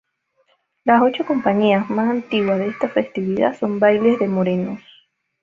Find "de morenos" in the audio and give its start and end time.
4.17-4.81